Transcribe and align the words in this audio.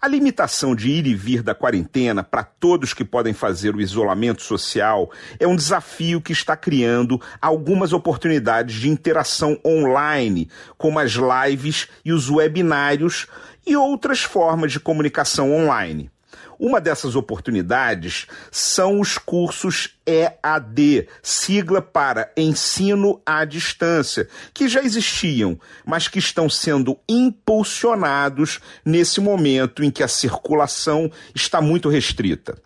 A 0.00 0.06
limitação 0.06 0.74
de 0.74 0.90
ir 0.90 1.06
e 1.06 1.14
vir 1.14 1.42
da 1.42 1.54
quarentena 1.54 2.22
para 2.22 2.44
todos 2.44 2.94
que 2.94 3.04
podem 3.04 3.32
fazer 3.32 3.74
o 3.74 3.80
isolamento 3.80 4.42
social 4.42 5.10
é 5.40 5.46
um 5.46 5.56
desafio 5.56 6.20
que 6.20 6.32
está 6.32 6.56
criando 6.56 7.20
algumas 7.40 7.92
oportunidades 7.92 8.76
de 8.76 8.88
interação 8.88 9.58
online, 9.64 10.48
como 10.76 10.98
as 10.98 11.12
lives 11.12 11.88
e 12.04 12.12
os 12.12 12.30
webinários 12.30 13.26
e 13.66 13.76
outras 13.76 14.22
formas 14.22 14.72
de 14.72 14.80
comunicação 14.80 15.52
online. 15.52 16.11
Uma 16.58 16.80
dessas 16.80 17.16
oportunidades 17.16 18.26
são 18.50 19.00
os 19.00 19.18
cursos 19.18 19.90
EAD, 20.06 21.08
sigla 21.22 21.82
para 21.82 22.30
Ensino 22.36 23.20
à 23.24 23.44
Distância, 23.44 24.28
que 24.52 24.68
já 24.68 24.82
existiam, 24.82 25.58
mas 25.84 26.08
que 26.08 26.18
estão 26.18 26.48
sendo 26.48 26.98
impulsionados 27.08 28.60
nesse 28.84 29.20
momento 29.20 29.82
em 29.82 29.90
que 29.90 30.02
a 30.02 30.08
circulação 30.08 31.10
está 31.34 31.60
muito 31.60 31.88
restrita. 31.88 32.56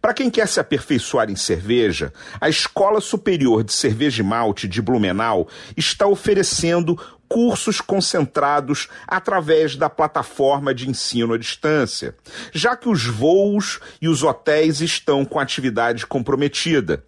Para 0.00 0.14
quem 0.14 0.30
quer 0.30 0.48
se 0.48 0.60
aperfeiçoar 0.60 1.30
em 1.30 1.36
cerveja, 1.36 2.12
a 2.40 2.48
Escola 2.48 3.00
Superior 3.00 3.64
de 3.64 3.72
Cerveja 3.72 4.22
e 4.22 4.26
Malte 4.26 4.68
de 4.68 4.82
Blumenau 4.82 5.48
está 5.76 6.06
oferecendo 6.06 6.98
cursos 7.28 7.80
concentrados 7.80 8.88
através 9.06 9.76
da 9.76 9.90
plataforma 9.90 10.74
de 10.74 10.88
ensino 10.88 11.34
à 11.34 11.38
distância, 11.38 12.14
já 12.52 12.76
que 12.76 12.88
os 12.88 13.06
voos 13.06 13.80
e 14.00 14.08
os 14.08 14.22
hotéis 14.22 14.80
estão 14.80 15.24
com 15.24 15.40
atividade 15.40 16.06
comprometida. 16.06 17.04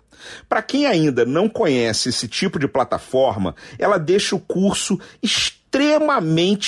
Para 0.48 0.62
quem 0.62 0.86
ainda 0.86 1.24
não 1.24 1.48
conhece 1.48 2.08
esse 2.08 2.26
tipo 2.26 2.58
de 2.58 2.66
plataforma, 2.66 3.54
ela 3.78 3.98
deixa 3.98 4.34
o 4.34 4.40
curso 4.40 4.98
extremamente 5.22 5.65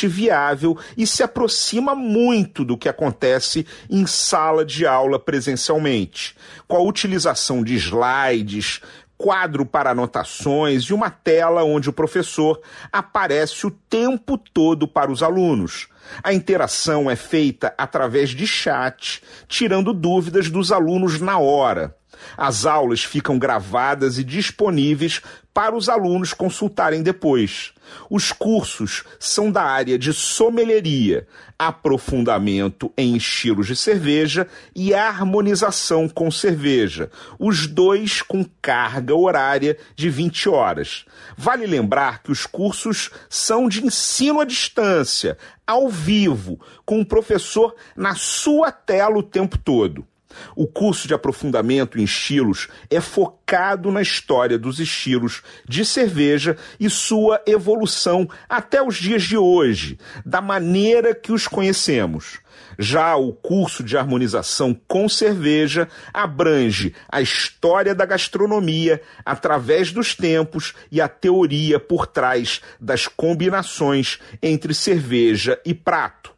viável 0.06 0.76
e 0.96 1.06
se 1.06 1.22
aproxima 1.22 1.94
muito 1.94 2.64
do 2.64 2.76
que 2.76 2.88
acontece 2.88 3.66
em 3.88 4.06
sala 4.06 4.64
de 4.64 4.86
aula 4.86 5.18
presencialmente, 5.18 6.36
com 6.66 6.76
a 6.76 6.82
utilização 6.82 7.62
de 7.62 7.74
slides, 7.76 8.80
quadro 9.18 9.66
para 9.66 9.90
anotações 9.90 10.84
e 10.84 10.94
uma 10.94 11.10
tela 11.10 11.64
onde 11.64 11.90
o 11.90 11.92
professor 11.92 12.60
aparece 12.92 13.66
o 13.66 13.70
tempo 13.70 14.38
todo 14.38 14.86
para 14.86 15.10
os 15.10 15.22
alunos. 15.22 15.88
A 16.22 16.32
interação 16.32 17.10
é 17.10 17.16
feita 17.16 17.74
através 17.76 18.30
de 18.30 18.46
chat, 18.46 19.22
tirando 19.46 19.92
dúvidas 19.92 20.50
dos 20.50 20.72
alunos 20.72 21.20
na 21.20 21.38
hora. 21.38 21.94
As 22.36 22.66
aulas 22.66 23.04
ficam 23.04 23.38
gravadas 23.38 24.18
e 24.18 24.24
disponíveis 24.24 25.22
para 25.58 25.74
os 25.74 25.88
alunos 25.88 26.32
consultarem 26.32 27.02
depois. 27.02 27.72
Os 28.08 28.30
cursos 28.32 29.02
são 29.18 29.50
da 29.50 29.62
área 29.62 29.98
de 29.98 30.12
sommelieria, 30.12 31.26
aprofundamento 31.58 32.92
em 32.96 33.16
estilos 33.16 33.66
de 33.66 33.74
cerveja 33.74 34.46
e 34.74 34.94
harmonização 34.94 36.08
com 36.08 36.30
cerveja, 36.30 37.10
os 37.38 37.66
dois 37.66 38.22
com 38.22 38.46
carga 38.62 39.16
horária 39.16 39.76
de 39.96 40.08
20 40.08 40.48
horas. 40.48 41.04
Vale 41.36 41.66
lembrar 41.66 42.22
que 42.22 42.30
os 42.30 42.46
cursos 42.46 43.10
são 43.28 43.68
de 43.68 43.84
ensino 43.84 44.40
à 44.40 44.44
distância, 44.44 45.36
ao 45.66 45.88
vivo, 45.98 46.60
com 46.84 47.00
o 47.00 47.06
professor 47.06 47.74
na 47.96 48.14
sua 48.14 48.70
tela 48.70 49.18
o 49.18 49.22
tempo 49.22 49.58
todo. 49.58 50.06
O 50.54 50.66
curso 50.66 51.06
de 51.06 51.14
aprofundamento 51.14 51.98
em 51.98 52.04
estilos 52.04 52.68
é 52.90 53.00
focado 53.00 53.90
na 53.90 54.02
história 54.02 54.58
dos 54.58 54.78
estilos 54.80 55.42
de 55.68 55.84
cerveja 55.84 56.56
e 56.78 56.88
sua 56.90 57.40
evolução 57.46 58.28
até 58.48 58.82
os 58.82 58.96
dias 58.96 59.22
de 59.22 59.36
hoje, 59.36 59.98
da 60.24 60.40
maneira 60.40 61.14
que 61.14 61.32
os 61.32 61.46
conhecemos. 61.46 62.38
Já 62.78 63.16
o 63.16 63.32
curso 63.32 63.82
de 63.82 63.96
harmonização 63.96 64.78
com 64.86 65.08
cerveja 65.08 65.88
abrange 66.12 66.94
a 67.08 67.20
história 67.20 67.94
da 67.94 68.04
gastronomia 68.04 69.02
através 69.24 69.92
dos 69.92 70.14
tempos 70.14 70.74
e 70.90 71.00
a 71.00 71.08
teoria 71.08 71.80
por 71.80 72.06
trás 72.06 72.60
das 72.80 73.06
combinações 73.06 74.18
entre 74.42 74.74
cerveja 74.74 75.60
e 75.64 75.74
prato. 75.74 76.37